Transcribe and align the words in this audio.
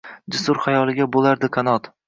Jasur 0.35 0.61
xayoliga 0.63 1.09
bo’lardi 1.19 1.53
qanot 1.59 1.95